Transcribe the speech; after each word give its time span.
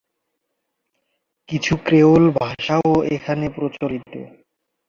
কিছু 1.49 1.73
ক্রেওল 1.85 2.23
ভাষাও 2.39 2.91
এখানে 3.11 3.45
প্রচলিত। 3.49 4.11